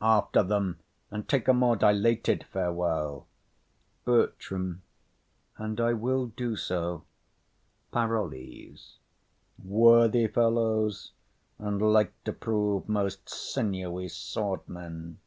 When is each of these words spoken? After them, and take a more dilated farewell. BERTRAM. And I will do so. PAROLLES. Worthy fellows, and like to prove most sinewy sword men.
After 0.00 0.44
them, 0.44 0.78
and 1.10 1.28
take 1.28 1.48
a 1.48 1.52
more 1.52 1.74
dilated 1.74 2.44
farewell. 2.52 3.26
BERTRAM. 4.04 4.82
And 5.56 5.80
I 5.80 5.92
will 5.92 6.26
do 6.28 6.54
so. 6.54 7.02
PAROLLES. 7.90 8.98
Worthy 9.64 10.28
fellows, 10.28 11.10
and 11.58 11.82
like 11.82 12.12
to 12.22 12.32
prove 12.32 12.88
most 12.88 13.28
sinewy 13.28 14.06
sword 14.06 14.60
men. 14.68 15.18